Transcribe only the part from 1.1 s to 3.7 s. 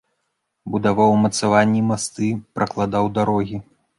умацаванні, масты, пракладаў дарогі.